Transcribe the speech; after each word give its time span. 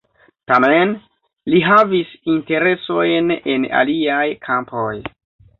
Tamen, 0.51 0.93
li 1.55 1.59
havis 1.67 2.15
interesojn 2.37 3.29
en 3.55 3.71
aliaj 3.83 4.25
kampoj. 4.49 4.91